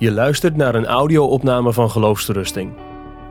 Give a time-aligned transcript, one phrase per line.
[0.00, 2.72] Je luistert naar een audio-opname van Geloofsterusting.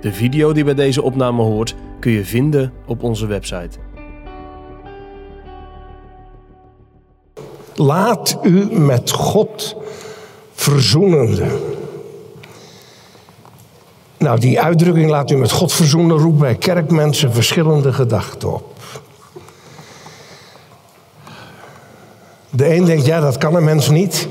[0.01, 3.77] De video die bij deze opname hoort kun je vinden op onze website.
[7.75, 9.75] Laat u met God
[10.53, 11.47] verzoenende.
[14.17, 18.73] Nou, die uitdrukking laat u met God verzoenen roept bij kerkmensen verschillende gedachten op.
[22.49, 24.27] De een denkt, ja, dat kan een mens niet.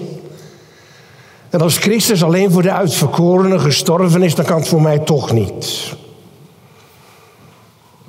[1.58, 5.32] En als Christus alleen voor de uitverkorenen gestorven is, dan kan het voor mij toch
[5.32, 5.94] niet.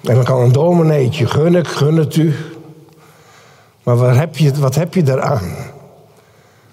[0.04, 2.36] En dan kan een domineetje, gun ik, gun het u.
[3.84, 5.56] Maar wat heb, je, wat heb je daaraan?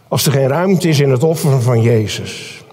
[0.08, 2.64] Als er geen ruimte is in het offer van Jezus.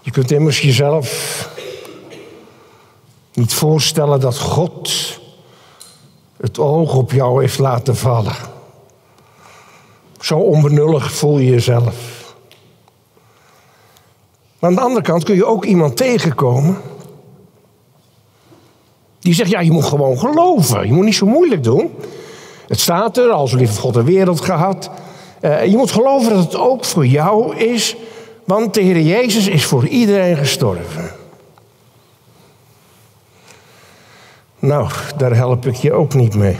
[0.00, 1.48] Je kunt immers jezelf
[3.32, 4.90] niet voorstellen dat God
[6.36, 8.56] het oog op jou heeft laten vallen.
[10.20, 12.18] Zo onbenullig voel je jezelf.
[14.58, 16.76] Maar aan de andere kant kun je ook iemand tegenkomen.
[19.18, 20.86] Die zegt, ja, je moet gewoon geloven.
[20.86, 21.90] Je moet niet zo moeilijk doen.
[22.68, 24.90] Het staat er, als lief God de wereld gehad.
[25.40, 27.96] Uh, je moet geloven dat het ook voor jou is.
[28.44, 31.10] Want de Heer Jezus is voor iedereen gestorven.
[34.58, 36.56] Nou, daar help ik je ook niet mee.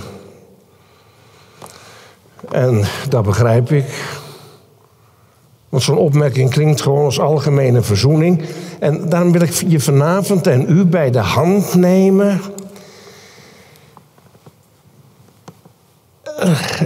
[2.50, 3.84] En dat begrijp ik.
[5.68, 8.42] Want zo'n opmerking klinkt gewoon als algemene verzoening.
[8.78, 12.40] En daarom wil ik je vanavond en u bij de hand nemen.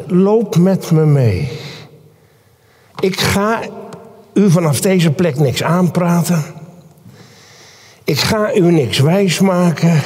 [0.06, 1.58] Loop met me mee.
[3.00, 3.60] Ik ga
[4.34, 6.44] u vanaf deze plek niks aanpraten.
[8.04, 10.00] Ik ga u niks wijsmaken.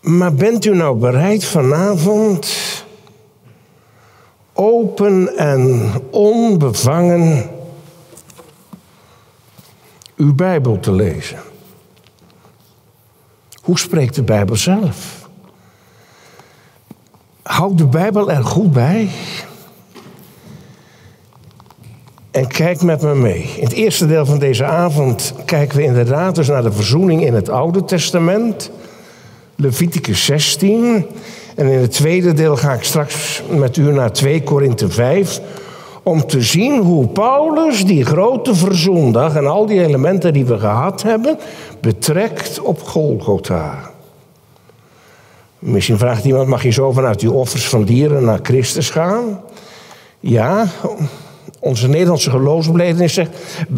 [0.00, 2.46] Maar bent u nou bereid vanavond
[4.56, 7.50] open en onbevangen
[10.16, 11.38] uw Bijbel te lezen?
[13.62, 15.28] Hoe spreekt de Bijbel zelf?
[17.42, 19.08] Houd de Bijbel er goed bij.
[22.30, 23.54] En kijk met me mee.
[23.56, 27.34] In het eerste deel van deze avond kijken we inderdaad dus naar de verzoening in
[27.34, 28.70] het Oude Testament.
[29.54, 31.06] Leviticus 16.
[31.56, 35.40] En in het tweede deel ga ik straks met u naar 2 Korinthe 5.
[36.02, 41.02] Om te zien hoe Paulus die grote verzoendag en al die elementen die we gehad
[41.02, 41.38] hebben,
[41.80, 43.90] betrekt op Golgotha.
[45.58, 49.40] Misschien vraagt iemand, mag je zo vanuit die offers van dieren naar Christus gaan?
[50.20, 50.66] Ja,
[51.60, 53.30] onze Nederlandse geloofsbeledenis zegt,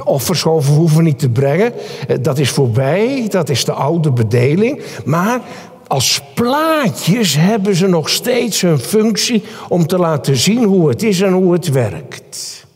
[0.05, 1.72] offers hoeven we niet te brengen.
[2.21, 4.83] Dat is voorbij, dat is de oude bedeling.
[5.05, 5.41] Maar
[5.88, 11.21] als plaatjes hebben ze nog steeds hun functie om te laten zien hoe het is
[11.21, 12.66] en hoe het werkt.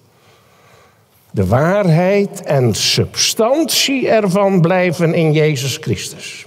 [1.31, 6.47] De waarheid en substantie ervan blijven in Jezus Christus.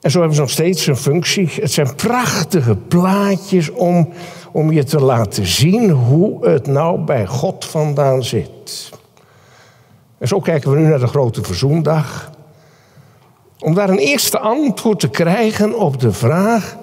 [0.00, 1.50] En zo hebben ze nog steeds een functie.
[1.60, 4.12] Het zijn prachtige plaatjes om,
[4.52, 8.90] om je te laten zien hoe het nou bij God vandaan zit.
[10.18, 12.32] En zo kijken we nu naar de grote verzoendag.
[13.64, 16.76] Om daar een eerste antwoord te krijgen op de vraag: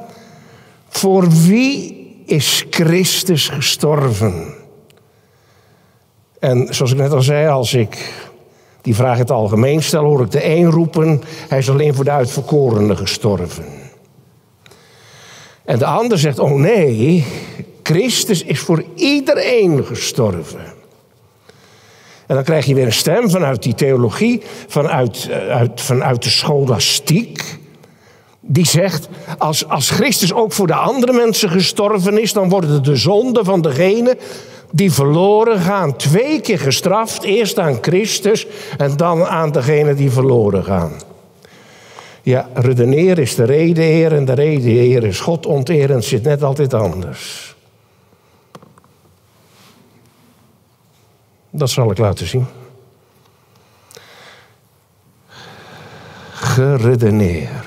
[0.89, 4.53] voor wie is Christus gestorven?
[6.39, 8.13] En zoals ik net al zei, als ik
[8.81, 12.03] die vraag in het algemeen stel, hoor ik de een roepen: hij is alleen voor
[12.03, 13.65] de uitverkorenen gestorven.
[15.65, 17.25] En de ander zegt: oh nee,
[17.83, 20.80] Christus is voor iedereen gestorven.
[22.31, 26.29] En dan krijg je weer een stem vanuit die theologie, vanuit, eh, uit, vanuit de
[26.29, 27.59] scholastiek.
[28.39, 32.95] Die zegt, als, als Christus ook voor de andere mensen gestorven is, dan worden de
[32.95, 34.17] zonden van degene
[34.71, 37.23] die verloren gaan twee keer gestraft.
[37.23, 40.91] Eerst aan Christus en dan aan degene die verloren gaan.
[42.21, 47.50] Ja, redeneer is de redeheer en de redeheer is God onterend, zit net altijd anders.
[51.51, 52.45] Dat zal ik laten zien.
[56.31, 57.63] Geredeneer.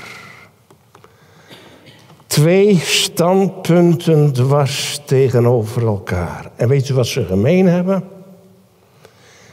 [2.26, 6.50] Twee standpunten dwars tegenover elkaar.
[6.56, 8.04] En weet u wat ze gemeen hebben?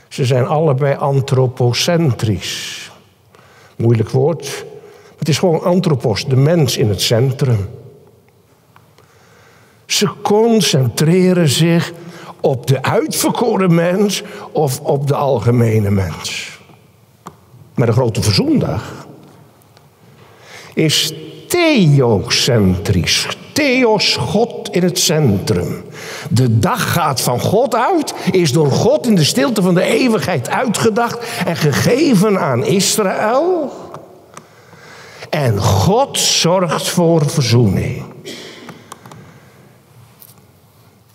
[0.07, 2.91] Ze zijn allebei antropocentrisch.
[3.75, 4.65] Moeilijk woord.
[5.17, 7.69] Het is gewoon antropos, de mens in het centrum.
[9.85, 11.93] Ze concentreren zich
[12.41, 16.59] op de uitverkoren mens of op de algemene mens.
[17.75, 19.07] Maar de grote verzoendag
[20.73, 21.13] is
[21.47, 25.83] theocentrisch, Theos, God in het centrum.
[26.29, 30.49] De dag gaat van God uit, is door God in de stilte van de eeuwigheid
[30.49, 33.71] uitgedacht en gegeven aan Israël.
[35.29, 38.03] En God zorgt voor verzoening.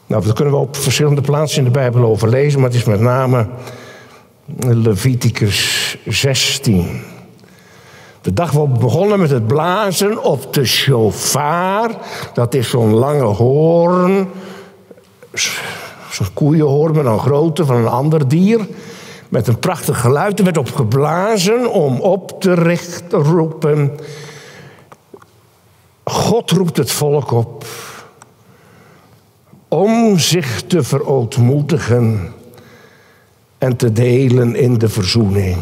[0.07, 3.01] Nou, dat kunnen we op verschillende plaatsen in de Bijbel overlezen, maar het is met
[3.01, 3.47] name
[4.59, 7.01] Leviticus 16.
[8.21, 11.91] De dag wordt begonnen met het blazen op de shofar.
[12.35, 14.29] Dat is zo'n lange hoorn.
[16.11, 18.67] Zo'n koeienhoorn met een grootte van een ander dier.
[19.29, 20.39] Met een prachtig geluid.
[20.39, 23.99] Er werd op geblazen om op te richten, roepen.
[26.05, 27.65] God roept het volk op.
[29.69, 32.33] Om zich te verootmoedigen
[33.59, 35.57] en te delen in de verzoening.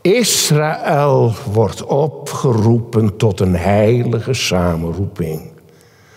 [0.00, 5.50] Israël wordt opgeroepen tot een heilige samenroeping.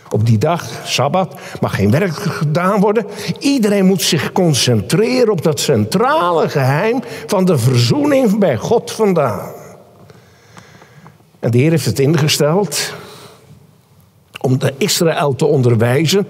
[0.09, 3.05] Op die dag, Sabbat, mag geen werk gedaan worden.
[3.39, 9.51] Iedereen moet zich concentreren op dat centrale geheim van de verzoening bij God vandaan.
[11.39, 12.93] En de Heer heeft het ingesteld
[14.45, 16.27] om de Israël te onderwijzen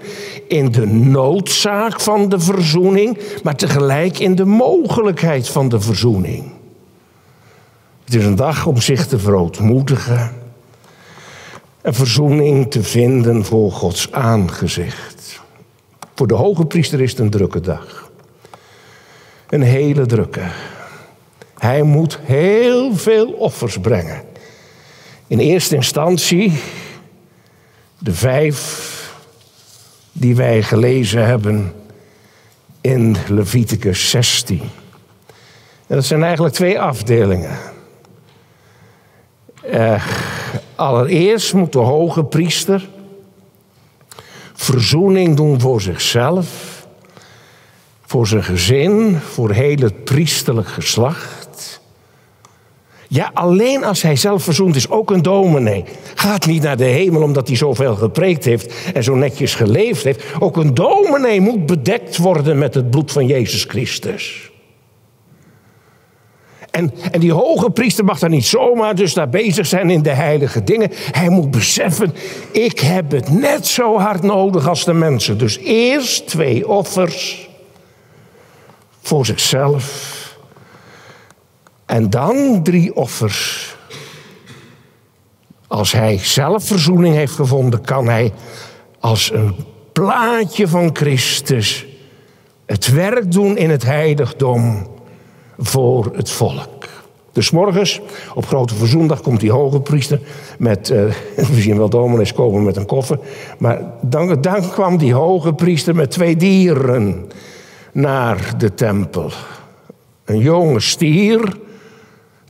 [0.48, 6.52] in de noodzaak van de verzoening, maar tegelijk in de mogelijkheid van de verzoening.
[8.04, 10.32] Het is een dag om zich te verootmoedigen
[11.82, 15.40] en verzoening te vinden voor Gods aangezicht.
[16.14, 18.10] Voor de hoge priester is het een drukke dag.
[19.48, 20.44] Een hele drukke.
[21.58, 24.22] Hij moet heel veel offers brengen.
[25.26, 26.52] In eerste instantie
[28.04, 29.14] de vijf
[30.12, 31.72] die wij gelezen hebben
[32.80, 34.60] in Leviticus 16.
[35.86, 37.58] En dat zijn eigenlijk twee afdelingen.
[39.70, 40.06] Uh,
[40.74, 42.88] allereerst moet de hoge priester
[44.52, 46.46] verzoening doen voor zichzelf,
[48.06, 51.43] voor zijn gezin, voor heel het priesterlijk geslacht.
[53.14, 55.84] Ja, alleen als hij zelf verzoend is, ook een dominee.
[56.14, 60.24] Gaat niet naar de hemel omdat hij zoveel gepreekt heeft en zo netjes geleefd heeft.
[60.38, 64.50] Ook een dominee moet bedekt worden met het bloed van Jezus Christus.
[66.70, 70.10] En, en die hoge priester mag daar niet zomaar dus daar bezig zijn in de
[70.10, 70.90] heilige dingen.
[70.92, 72.14] Hij moet beseffen,
[72.52, 75.38] ik heb het net zo hard nodig als de mensen.
[75.38, 77.48] Dus eerst twee offers
[79.00, 80.13] voor zichzelf.
[81.94, 83.76] En dan drie offers.
[85.66, 88.32] Als hij zelf verzoening heeft gevonden, kan hij
[89.00, 89.54] als een
[89.92, 91.86] plaatje van Christus
[92.66, 94.86] het werk doen in het heiligdom
[95.58, 96.88] voor het volk.
[97.32, 98.00] Dus morgens,
[98.34, 100.20] op Grote Verzoendag, komt die hoge priester
[100.58, 101.04] met, uh,
[101.54, 103.18] we zien wel dominees komen met een koffer,
[103.58, 107.30] maar dan, dan kwam die hoge priester met twee dieren
[107.92, 109.30] naar de tempel.
[110.24, 111.62] Een jonge stier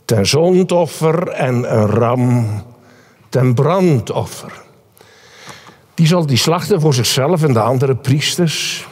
[0.05, 2.63] ten zondoffer en een ram
[3.29, 4.63] ten brandoffer.
[5.95, 8.87] Die zal die slachten voor zichzelf en de andere priesters.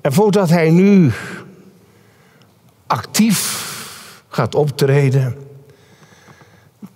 [0.00, 1.12] En voordat hij nu
[2.86, 3.72] actief
[4.28, 5.36] gaat optreden,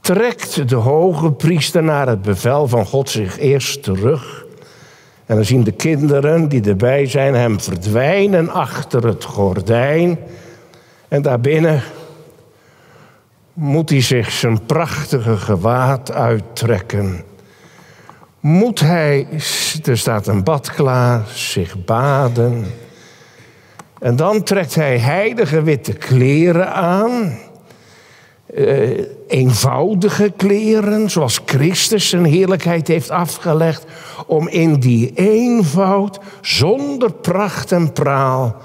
[0.00, 4.46] trekt de hoge priester naar het bevel van God zich eerst terug.
[5.26, 10.18] En dan zien de kinderen die erbij zijn hem verdwijnen achter het gordijn.
[11.08, 11.82] En daarbinnen
[13.60, 17.24] moet hij zich zijn prachtige gewaad uittrekken.
[18.40, 19.26] Moet hij,
[19.84, 22.66] er staat een bad klaar, zich baden.
[24.00, 27.38] En dan trekt hij heilige witte kleren aan.
[28.54, 33.84] Uh, eenvoudige kleren, zoals Christus zijn heerlijkheid heeft afgelegd,
[34.26, 38.56] om in die eenvoud, zonder pracht en praal,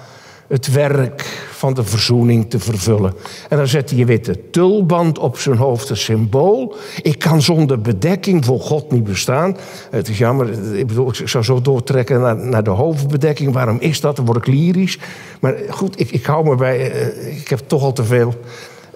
[0.53, 3.13] het werk van de verzoening te vervullen.
[3.49, 6.75] En dan zet hij je witte tulband op zijn hoofd, een symbool.
[7.01, 9.57] Ik kan zonder bedekking voor God niet bestaan.
[9.89, 13.53] Het is jammer, ik bedoel, ik zou zo doortrekken naar, naar de hoofdbedekking.
[13.53, 14.15] Waarom is dat?
[14.15, 14.97] Dan word ik lyrisch.
[15.39, 18.33] Maar goed, ik, ik hou me bij, uh, ik heb toch al te veel.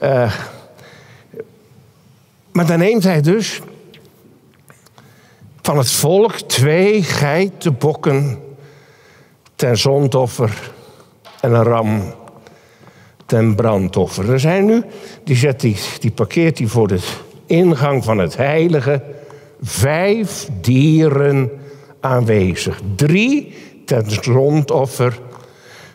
[0.04, 0.34] Uh,
[2.52, 3.62] maar dan neemt hij dus
[5.62, 8.40] van het volk twee geitenbokken
[9.56, 10.76] ten zondoffer
[11.48, 12.01] en een ram
[13.25, 14.32] ten brandoffer.
[14.32, 14.84] Er zijn nu,
[15.24, 17.00] die, zet die, die parkeert hij voor de
[17.46, 19.04] ingang van het heilige,
[19.62, 21.51] vijf dieren
[22.00, 22.82] aanwezig.
[22.96, 25.20] Drie ten zondoffer,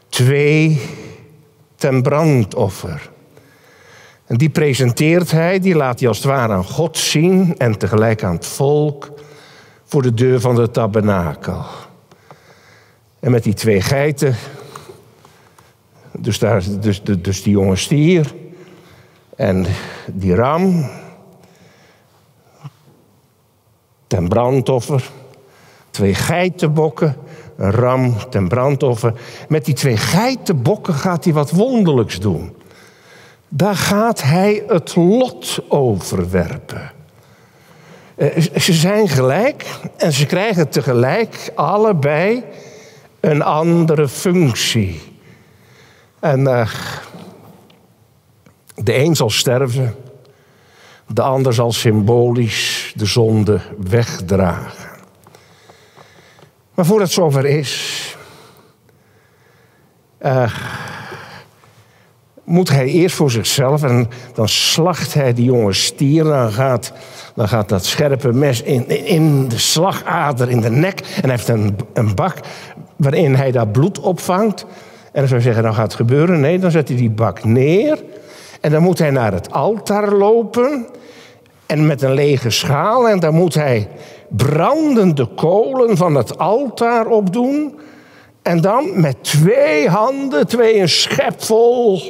[0.09, 0.80] twee
[1.76, 3.11] ten brandoffer.
[4.26, 8.23] En die presenteert hij, die laat hij als het ware aan God zien en tegelijk
[8.23, 9.11] aan het volk.
[9.85, 11.64] voor de deur van de tabernakel.
[13.21, 14.37] En met die twee geiten,
[16.19, 18.35] dus, daar, dus, dus die jonge stier
[19.37, 19.66] en
[20.07, 20.90] die ram,
[24.07, 25.11] ten brandoffer,
[25.90, 27.16] twee geitenbokken,
[27.57, 29.14] een ram ten brandoffer.
[29.49, 32.54] Met die twee geitenbokken gaat hij wat wonderlijks doen.
[33.49, 36.92] Daar gaat hij het lot overwerpen.
[38.14, 39.64] Eh, ze zijn gelijk
[39.97, 42.45] en ze krijgen tegelijk allebei
[43.21, 45.12] een andere functie.
[46.22, 46.68] En uh,
[48.74, 49.94] de een zal sterven,
[51.06, 54.90] de ander zal symbolisch de zonde wegdragen.
[56.74, 58.16] Maar voordat het zover is,
[60.20, 60.54] uh,
[62.44, 66.24] moet hij eerst voor zichzelf en dan slacht hij die jonge stier.
[66.24, 66.92] Dan gaat,
[67.34, 71.00] dan gaat dat scherpe mes in, in de slagader, in de nek.
[71.00, 72.38] En hij heeft een, een bak
[72.96, 74.66] waarin hij dat bloed opvangt.
[75.12, 76.40] En dan zou zeggen, nou gaat het gebeuren.
[76.40, 78.02] Nee, dan zet hij die bak neer.
[78.61, 80.87] En dan moet hij naar het altaar lopen.
[81.66, 83.09] En met een lege schaal.
[83.09, 83.88] En dan moet hij
[84.28, 87.75] brandende kolen van het altaar opdoen.
[88.42, 92.00] En dan met twee handen, twee een schep vol,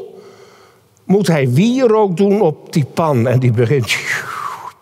[1.04, 3.28] moet hij wierook doen op die pan.
[3.28, 3.96] En die begint,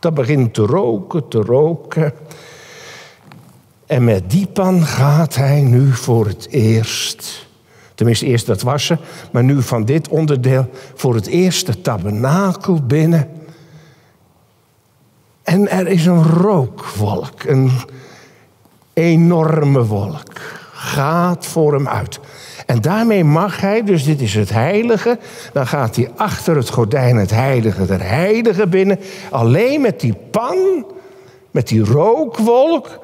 [0.01, 2.13] dat begint te roken, te roken.
[3.87, 7.49] En met die pan gaat hij nu voor het eerst,
[8.01, 8.99] tenminste eerst dat wassen,
[9.33, 13.29] maar nu van dit onderdeel voor het eerst de tabernakel binnen.
[15.43, 17.71] En er is een rookwolk, een
[18.93, 20.41] enorme wolk,
[20.73, 22.21] gaat voor hem uit.
[22.67, 25.19] En daarmee mag hij, dus dit is het heilige,
[25.53, 28.99] dan gaat hij achter het gordijn het heilige der heilige binnen.
[29.31, 30.87] Alleen met die pan,
[31.51, 32.99] met die rookwolk,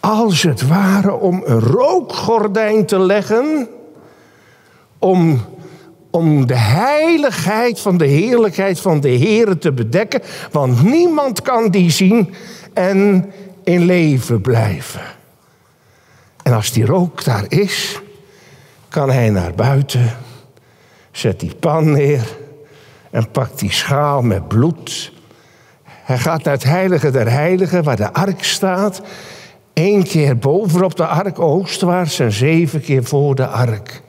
[0.00, 3.68] als het ware om een rookgordijn te leggen,
[4.98, 5.40] om,
[6.10, 11.90] om de heiligheid van de heerlijkheid van de Heer te bedekken, want niemand kan die
[11.90, 12.34] zien
[12.74, 13.30] en
[13.64, 15.00] in leven blijven.
[16.42, 18.00] En als die rook daar is,
[18.88, 20.16] kan hij naar buiten,
[21.10, 22.36] zet die pan neer
[23.10, 25.12] en pakt die schaal met bloed.
[25.84, 29.00] Hij gaat naar het heilige der heiligen, waar de ark staat.
[29.74, 34.02] Eén keer bovenop de ark, oostwaarts, en zeven keer voor de ark.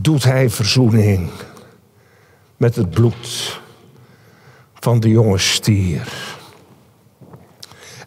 [0.00, 1.30] Doet hij verzoening
[2.56, 3.60] met het bloed
[4.74, 6.12] van de jonge stier.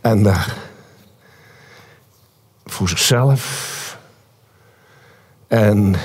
[0.01, 0.55] En daar
[2.65, 3.97] voor zichzelf
[5.47, 5.95] en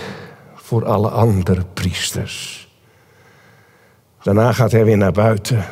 [0.55, 2.69] voor alle andere priesters.
[4.23, 5.65] Daarna gaat hij weer naar buiten.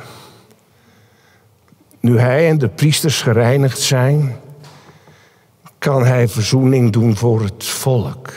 [2.00, 4.36] Nu hij en de priesters gereinigd zijn,
[5.78, 8.32] kan hij verzoening doen voor het volk.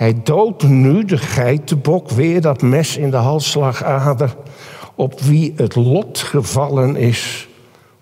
[0.00, 4.36] Hij doodt nu de geitenbok, weer dat mes in de halsslagader,
[4.94, 7.48] op wie het lot gevallen is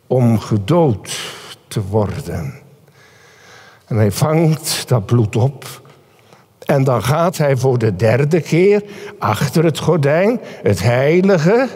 [0.07, 1.21] om gedood
[1.69, 2.55] te worden.
[3.87, 5.83] En hij vangt dat bloed op.
[6.65, 8.83] En dan gaat hij voor de derde keer
[9.19, 11.69] achter het gordijn, het heilige,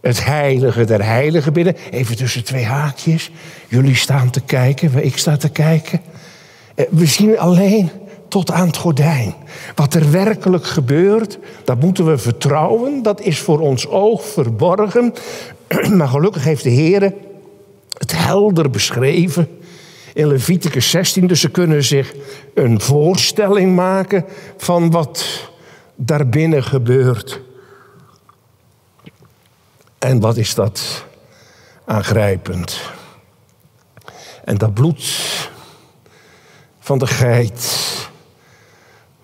[0.00, 1.76] het heilige der heiligen binnen.
[1.90, 3.30] Even tussen twee haakjes.
[3.68, 6.00] Jullie staan te kijken, ik sta te kijken.
[6.74, 7.90] Eh, we zien alleen
[8.32, 9.34] tot aan het gordijn.
[9.74, 13.02] Wat er werkelijk gebeurt, dat moeten we vertrouwen.
[13.02, 15.12] Dat is voor ons oog verborgen.
[15.96, 17.14] Maar gelukkig heeft de Heer
[17.98, 19.48] het helder beschreven
[20.14, 21.26] in Leviticus 16.
[21.26, 22.14] Dus ze kunnen zich
[22.54, 24.24] een voorstelling maken
[24.56, 25.50] van wat
[25.94, 27.40] daarbinnen gebeurt.
[29.98, 31.04] En wat is dat
[31.84, 32.80] aangrijpend.
[34.44, 35.04] En dat bloed
[36.80, 37.91] van de geit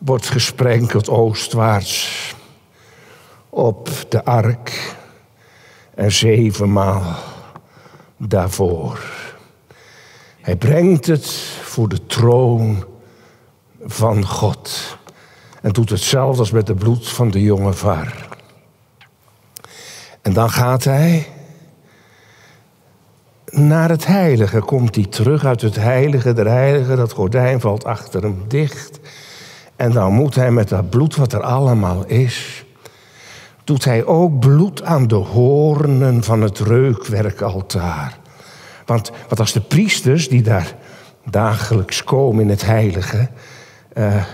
[0.08, 2.34] wordt gesprenkeld oostwaarts
[3.50, 4.96] op de ark
[5.94, 7.16] en zevenmaal
[8.16, 9.00] daarvoor.
[10.40, 11.26] Hij brengt het
[11.62, 12.84] voor de troon
[13.84, 14.96] van God.
[15.62, 18.28] En doet hetzelfde als met het bloed van de jonge var.
[20.22, 21.26] En dan gaat hij
[23.46, 24.60] naar het heilige.
[24.60, 26.96] Komt hij terug uit het heilige der heiligen.
[26.96, 29.00] Dat gordijn valt achter hem dicht.
[29.78, 32.64] En dan moet hij met dat bloed wat er allemaal is...
[33.64, 38.18] doet hij ook bloed aan de hoornen van het reukwerkaltaar.
[38.87, 40.75] Want, want als de priesters die daar
[41.25, 43.28] dagelijks komen in het heilige,
[43.94, 44.25] uh,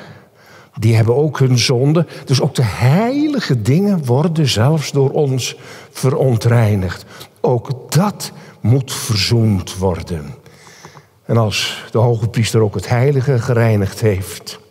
[0.78, 2.06] die hebben ook hun zonde.
[2.24, 5.56] Dus ook de heilige dingen worden zelfs door ons
[5.90, 7.04] verontreinigd.
[7.40, 10.34] ook dat moet verzoend worden.
[11.24, 14.62] En als de hoge priester ook het heilige gereinigd heeft,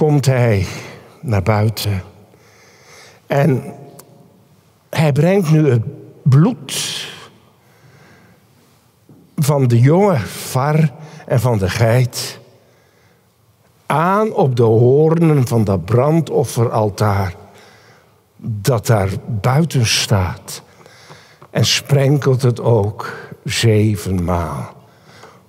[0.00, 0.66] komt hij
[1.20, 2.02] naar buiten.
[3.26, 3.62] En
[4.90, 5.82] hij brengt nu het
[6.22, 7.06] bloed
[9.36, 10.92] van de jonge var
[11.26, 12.40] en van de geit
[13.86, 17.34] aan op de hoornen van dat brandofferaltaar
[18.36, 20.62] dat daar buiten staat.
[21.50, 24.74] En sprenkelt het ook zevenmaal.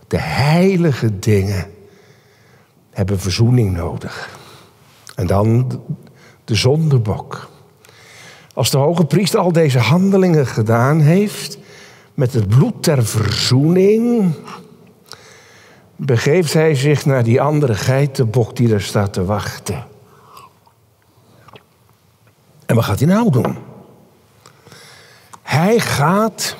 [0.07, 1.71] De heilige dingen
[2.89, 4.39] hebben verzoening nodig.
[5.21, 5.81] En dan
[6.45, 7.49] de zondebok.
[8.53, 11.57] Als de hoge priester al deze handelingen gedaan heeft,
[12.13, 14.33] met het bloed ter verzoening,
[15.95, 19.85] begeeft hij zich naar die andere geitenbok die daar staat te wachten.
[22.65, 23.57] En wat gaat hij nou doen?
[25.41, 26.55] Hij gaat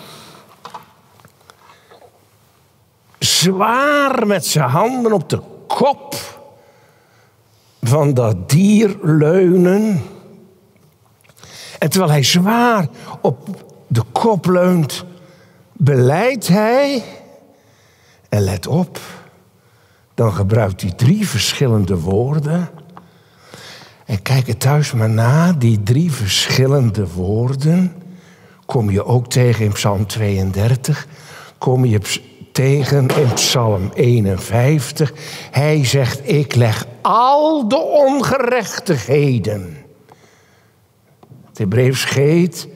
[3.20, 6.31] zwaar met zijn handen op de kop
[7.92, 10.02] van dat dier leunen.
[11.80, 12.88] En terwijl hij zwaar
[13.22, 15.06] op de kop leunt,
[15.74, 17.04] beleidt hij,
[18.30, 19.00] en let op,
[20.14, 22.70] dan gebruikt hij drie verschillende woorden.
[24.06, 27.94] En kijk het thuis maar na, die drie verschillende woorden
[28.66, 31.08] kom je ook tegen in Psalm 32,
[31.58, 32.00] kom je
[32.52, 35.14] tegen in Psalm 51.
[35.52, 39.78] Hij zegt, ik leg al de ongerechtigheden.
[41.48, 42.68] Het Hebreeuws geet,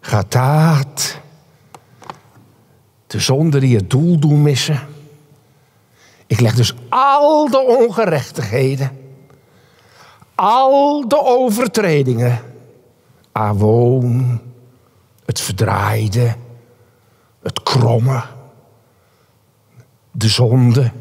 [0.00, 1.18] gataat,
[3.06, 4.80] de zonde die het doel doen missen.
[6.26, 8.98] Ik leg dus al de ongerechtigheden,
[10.34, 12.40] al de overtredingen,
[13.32, 14.40] awoon,
[15.24, 16.34] het verdraaide,
[17.42, 18.22] het kromme,
[20.16, 20.92] de zonde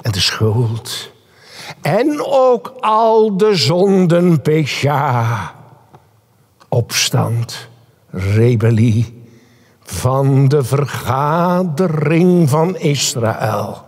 [0.00, 1.10] en de schuld.
[1.80, 5.54] En ook al de zonden, pesha,
[6.68, 7.68] opstand,
[8.10, 9.24] rebellie
[9.82, 13.84] van de vergadering van Israël.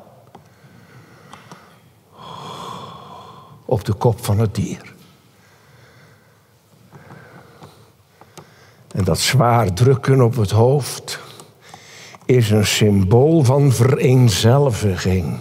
[3.65, 4.95] Op de kop van het dier.
[8.95, 11.21] En dat zwaar drukken op het hoofd
[12.29, 15.37] is een symbool van vereenzelviging.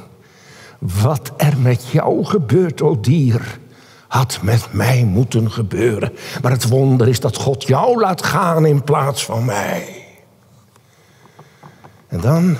[0.79, 3.59] Wat er met jou gebeurt, o dier,
[4.07, 6.11] had met mij moeten gebeuren.
[6.41, 10.05] Maar het wonder is dat God jou laat gaan in plaats van mij.
[12.07, 12.57] En dan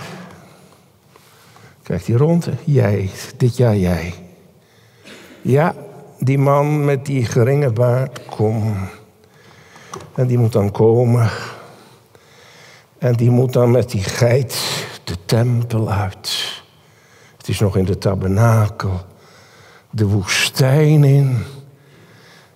[1.84, 2.50] kijkt hij rond.
[2.64, 4.14] Jij, dit jaar jij.
[5.42, 5.76] Ja,
[6.20, 8.76] die man met die geringe baard, kom.
[10.16, 11.30] En die moet dan komen.
[13.00, 16.62] En die moet dan met die geit de tempel uit.
[17.38, 19.02] Het is nog in de tabernakel.
[19.90, 21.44] De woestijn in.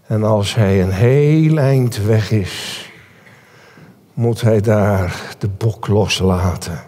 [0.08, 2.86] En als hij een heel eind weg is,
[4.14, 6.84] moet hij daar de bok loslaten.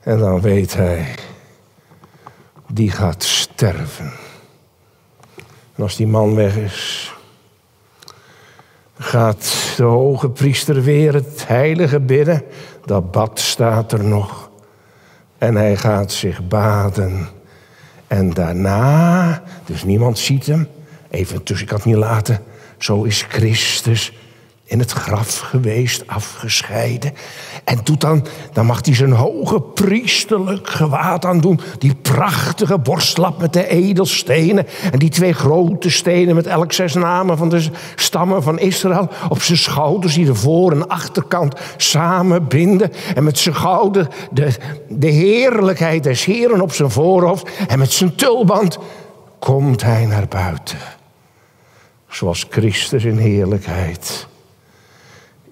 [0.00, 1.14] En dan weet hij,
[2.66, 4.12] die gaat sterven.
[5.74, 7.13] En als die man weg is,
[8.98, 12.42] gaat de hoge priester weer het heilige bidden.
[12.84, 14.50] Dat bad staat er nog.
[15.38, 17.28] En hij gaat zich baden.
[18.06, 20.68] En daarna, dus niemand ziet hem,
[21.10, 22.42] even tussen, ik het niet laten.
[22.78, 24.12] Zo is Christus
[24.66, 27.12] in het graf geweest, afgescheiden.
[27.64, 31.60] En doet dan, dan mag hij zijn hoge priesterlijk gewaad aan doen.
[31.78, 34.66] Die prachtige borstlap met de edelstenen.
[34.92, 39.08] En die twee grote stenen met elk zes namen van de stammen van Israël.
[39.28, 42.92] Op zijn schouders die de voor- en achterkant samenbinden.
[43.14, 44.54] En met zijn gouden de,
[44.88, 47.48] de heerlijkheid des heren op zijn voorhoofd.
[47.68, 48.78] En met zijn tulband
[49.38, 50.78] komt hij naar buiten.
[52.08, 54.26] Zoals Christus in heerlijkheid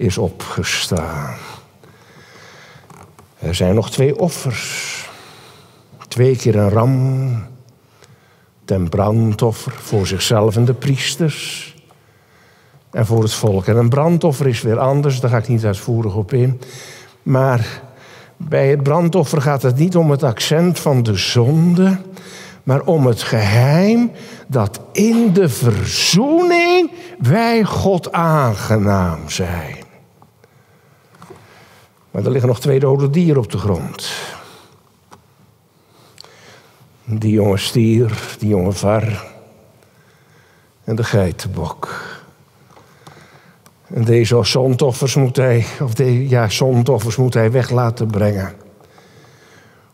[0.03, 1.35] is opgestaan.
[3.38, 4.91] Er zijn nog twee offers.
[6.09, 7.47] Twee keer een ram
[8.65, 11.71] ten brandoffer voor zichzelf en de priesters.
[12.91, 13.67] En voor het volk.
[13.67, 16.61] En een brandoffer is weer anders, daar ga ik niet uitvoerig op in.
[17.23, 17.83] Maar
[18.37, 21.99] bij het brandoffer gaat het niet om het accent van de zonde,
[22.62, 24.11] maar om het geheim
[24.47, 29.82] dat in de verzoening wij God aangenaam zijn.
[32.12, 34.12] Maar er liggen nog twee dode dieren op de grond.
[37.05, 39.25] Die jonge stier, die jonge var
[40.85, 42.11] en de geitenbok.
[43.87, 48.55] En deze zondoffers moet hij, of de, ja, zondoffers moet hij weg laten brengen.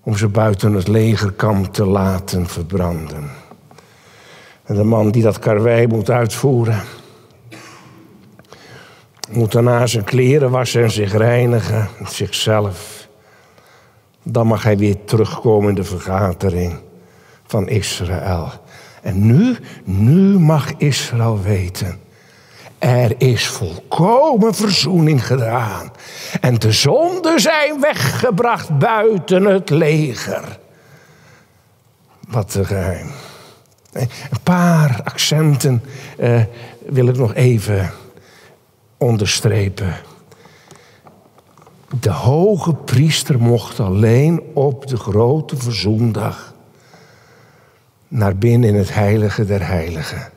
[0.03, 3.31] Om ze buiten het legerkamp te laten verbranden.
[4.65, 6.83] En de man die dat karwei moet uitvoeren,
[9.31, 13.09] moet daarna zijn kleren wassen en zich reinigen, zichzelf.
[14.23, 16.81] Dan mag hij weer terugkomen in de vergadering
[17.47, 18.51] van Israël.
[19.03, 22.01] En nu, nu mag Israël weten.
[22.79, 25.93] Er is volkomen verzoening gedaan.
[26.41, 30.59] En de zonden zijn weggebracht buiten het leger.
[32.29, 33.11] Wat een geheim.
[33.93, 34.09] Een
[34.43, 35.83] paar accenten
[36.19, 36.43] eh,
[36.87, 37.91] wil ik nog even
[38.99, 39.97] onderstrepen.
[42.01, 46.55] De hoge priester mocht alleen op de grote verzoendag
[48.09, 50.31] naar binnen in het heilige der heiligen.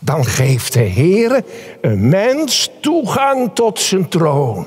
[0.00, 1.44] Dan geeft de Heer
[1.80, 4.66] een mens toegang tot zijn troon.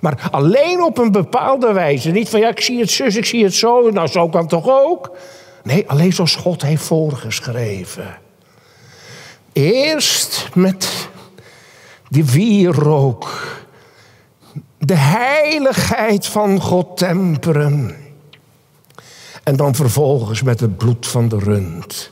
[0.00, 2.10] Maar alleen op een bepaalde wijze.
[2.10, 3.90] Niet van ja, ik zie het zus, ik zie het zo.
[3.90, 5.16] Nou, zo kan toch ook?
[5.62, 8.18] Nee, alleen zoals God heeft voorgeschreven.
[9.52, 11.08] Eerst met
[12.12, 13.30] die wierook.
[14.78, 17.96] De heiligheid van God temperen.
[19.42, 22.10] En dan vervolgens met het bloed van de rund.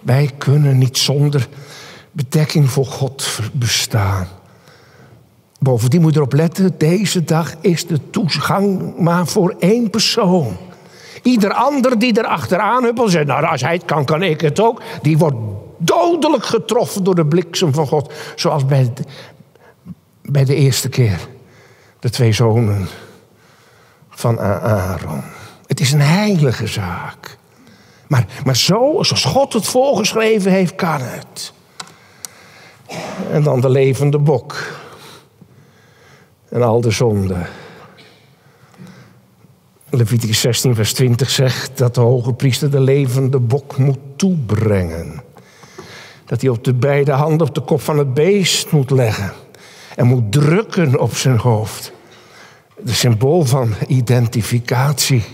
[0.00, 1.48] Wij kunnen niet zonder
[2.12, 4.28] bedekking voor God bestaan.
[5.58, 10.56] Bovendien moet je erop letten, deze dag is de toegang maar voor één persoon.
[11.22, 14.60] Ieder ander die er achteraan huppelt, zegt, nou als hij het kan, kan ik het
[14.60, 14.82] ook.
[15.02, 15.36] Die wordt
[15.80, 18.12] dodelijk getroffen door de bliksem van God.
[18.36, 19.04] Zoals bij de,
[20.22, 21.28] bij de eerste keer.
[21.98, 22.88] De twee zonen
[24.08, 25.22] van Aaron.
[25.66, 27.38] Het is een heilige zaak.
[28.08, 31.52] Maar, maar zo, zoals God het voorgeschreven heeft, kan het.
[33.30, 34.56] En dan de levende bok.
[36.48, 37.46] En al de zonden.
[39.90, 45.22] Leviticus 16, vers 20 zegt dat de hoge priester de levende bok moet toebrengen.
[46.30, 49.32] Dat hij op de beide handen op de kop van het beest moet leggen.
[49.96, 51.92] En moet drukken op zijn hoofd.
[52.80, 55.24] De symbool van identificatie.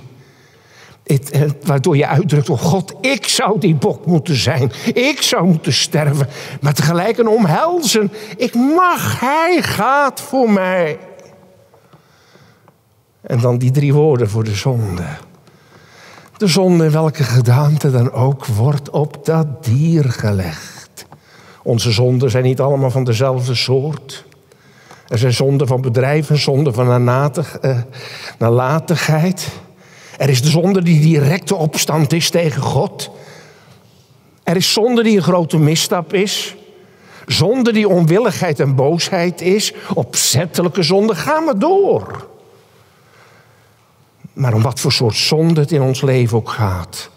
[1.65, 4.73] Waardoor je uitdrukt, oh God, ik zou die bok moeten zijn.
[4.95, 6.29] Ik zou moeten sterven.
[6.61, 8.13] Maar tegelijk een omhelzen.
[8.37, 10.99] Ik mag, hij gaat voor mij.
[13.21, 15.07] En dan die drie woorden voor de zonde.
[16.37, 20.76] De zonde, welke gedaante dan ook, wordt op dat dier gelegd.
[21.67, 24.25] Onze zonden zijn niet allemaal van dezelfde soort.
[25.09, 27.79] Er zijn zonden van bedrijven, zonden van eh,
[28.39, 29.49] nalatigheid.
[30.19, 33.11] Er is de zonde die directe opstand is tegen God.
[34.43, 36.57] Er is zonde die een grote misstap is.
[37.27, 39.73] Zonde die onwilligheid en boosheid is.
[39.95, 42.27] Opzettelijke zonde, ga maar door.
[44.33, 47.11] Maar om wat voor soort zonde het in ons leven ook gaat.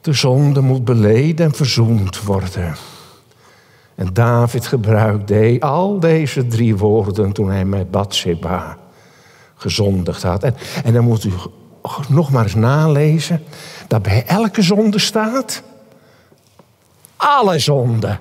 [0.00, 2.76] De zonde moet beleden en verzoend worden.
[3.98, 8.76] En David gebruikte al deze drie woorden toen hij met Bathsheba
[9.54, 10.42] gezondigd had.
[10.42, 11.32] En, en dan moet u
[12.08, 13.44] nog maar eens nalezen
[13.88, 15.62] dat bij elke zonde staat.
[17.16, 18.20] Alle zonden,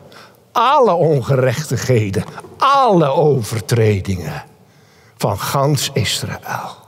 [0.52, 2.24] alle ongerechtigheden,
[2.58, 4.44] alle overtredingen
[5.18, 6.86] van gans Israël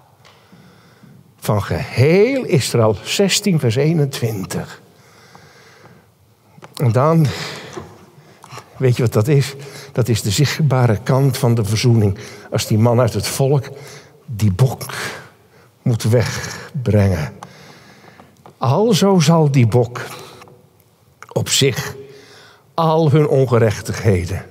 [1.49, 2.95] van geheel Israël.
[3.03, 4.81] 16, vers 21.
[6.75, 7.27] En dan,
[8.79, 9.55] weet je wat dat is?
[9.91, 12.17] Dat is de zichtbare kant van de verzoening.
[12.51, 13.69] Als die man uit het volk
[14.25, 14.93] die bok
[15.81, 17.33] moet wegbrengen.
[18.57, 20.01] Alzo zal die bok
[21.33, 21.95] op zich
[22.73, 24.45] al hun ongerechtigheden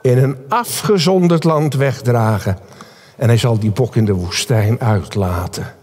[0.00, 2.58] in een afgezonderd land wegdragen.
[3.16, 5.74] En hij zal die bok in de woestijn uitlaten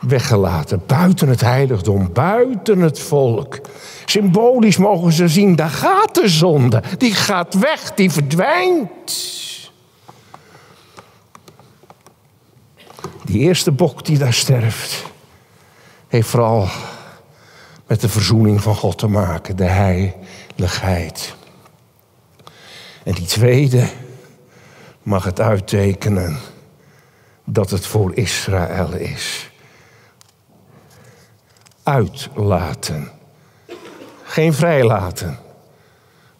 [0.00, 0.82] weggelaten.
[0.86, 3.60] Buiten het heiligdom, buiten het volk.
[4.04, 6.82] Symbolisch mogen ze zien, daar gaat de zonde.
[6.98, 9.36] Die gaat weg, die verdwijnt.
[13.24, 15.04] Die eerste bok die daar sterft,
[16.08, 16.68] heeft vooral
[17.86, 21.34] met de verzoening van God te maken, de heiligheid.
[23.04, 23.88] En die tweede
[25.02, 26.38] mag het uittekenen
[27.44, 29.47] dat het voor Israël is
[31.88, 33.10] uitlaten.
[34.22, 35.38] Geen vrijlaten,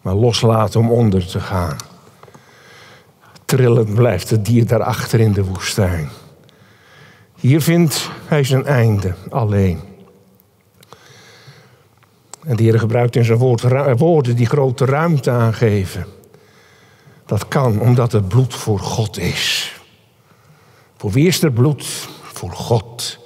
[0.01, 1.77] maar loslaten om onder te gaan.
[3.45, 6.09] Trillend blijft het dier daarachter in de woestijn.
[7.35, 9.79] Hier vindt hij zijn einde alleen.
[12.45, 13.61] En de Heer gebruikt in zijn woord
[13.97, 16.05] woorden die grote ruimte aangeven.
[17.25, 19.73] Dat kan omdat het bloed voor God is.
[20.97, 21.85] Voor wie is er bloed?
[22.21, 23.19] Voor God.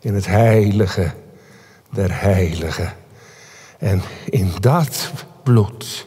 [0.00, 1.14] In het heilige
[1.94, 2.92] der heiligen.
[3.78, 6.06] En in dat bloed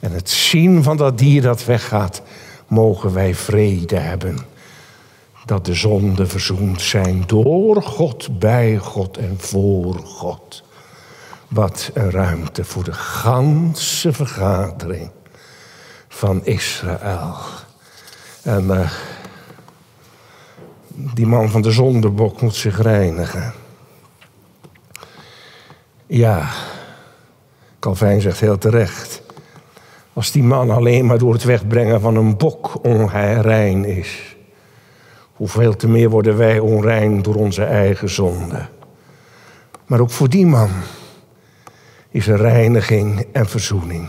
[0.00, 2.22] en het zien van dat dier dat weggaat,
[2.66, 4.38] mogen wij vrede hebben.
[5.44, 10.62] Dat de zonden verzoend zijn door God, bij God en voor God.
[11.48, 15.10] Wat een ruimte voor de ganse vergadering
[16.08, 17.36] van Israël.
[18.42, 18.90] En uh,
[21.14, 23.52] die man van de zondebok moet zich reinigen.
[26.10, 26.48] Ja,
[27.78, 29.22] Calvijn zegt heel terecht.
[30.12, 34.36] Als die man alleen maar door het wegbrengen van een bok onrein is.
[35.32, 38.66] Hoeveel te meer worden wij onrein door onze eigen zonde.
[39.86, 40.70] Maar ook voor die man
[42.10, 44.08] is er reiniging en verzoening.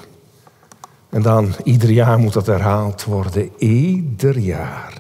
[1.10, 3.52] En dan, ieder jaar moet dat herhaald worden.
[3.58, 4.94] Ieder jaar.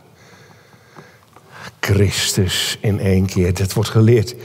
[1.79, 3.53] Christus in één keer.
[3.53, 4.35] Dat wordt geleerd.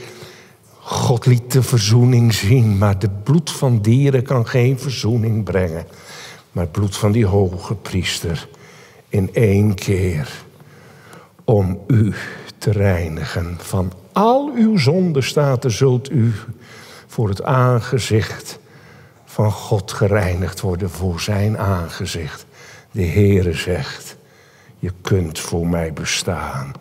[0.87, 5.87] God liet de verzoening zien, maar de bloed van dieren kan geen verzoening brengen.
[6.51, 8.47] Maar het bloed van die hoge priester
[9.09, 10.43] in één keer
[11.43, 12.13] om u
[12.57, 13.57] te reinigen.
[13.57, 16.33] Van al uw zondestaten zult u
[17.07, 18.59] voor het aangezicht
[19.25, 22.45] van God gereinigd worden, voor zijn aangezicht.
[22.91, 24.15] De Heere zegt,
[24.79, 26.71] je kunt voor mij bestaan.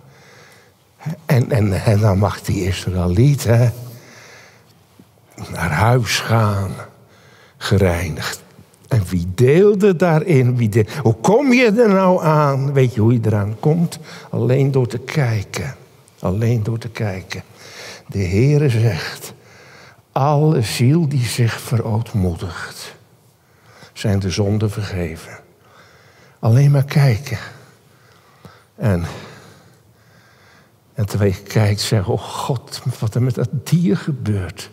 [1.26, 3.68] En, en, en dan mag die Israëliet hè,
[5.50, 6.70] naar huis gaan,
[7.56, 8.42] gereinigd.
[8.88, 10.56] En wie deelde daarin?
[10.56, 12.72] Wie deelde, hoe kom je er nou aan?
[12.72, 13.98] Weet je hoe je eraan komt?
[14.30, 15.74] Alleen door te kijken.
[16.18, 17.42] Alleen door te kijken.
[18.06, 19.32] De Heere zegt,
[20.12, 22.94] alle ziel die zich verootmoedigt,
[23.92, 25.38] zijn de zonden vergeven.
[26.38, 27.38] Alleen maar kijken.
[28.76, 29.04] En,
[30.94, 34.70] en terwijl je kijkt, zeg, oh God, wat er met dat dier gebeurt,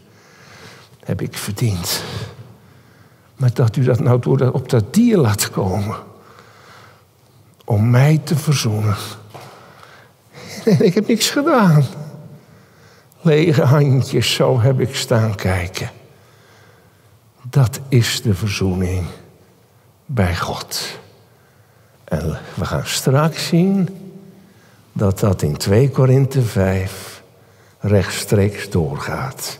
[1.11, 2.03] heb ik verdiend.
[3.35, 5.97] Maar dat u dat nou door op dat dier laat komen.
[7.65, 8.95] Om mij te verzoenen.
[10.65, 11.85] En ik heb niks gedaan.
[13.21, 15.89] Lege handjes, zo heb ik staan kijken.
[17.49, 19.05] Dat is de verzoening
[20.05, 20.99] bij God.
[22.03, 23.89] En we gaan straks zien
[24.91, 27.23] dat dat in 2 Korinthe 5
[27.79, 29.59] rechtstreeks doorgaat.